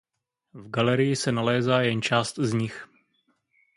[0.53, 2.87] V galerii se nalézá jen část z nich.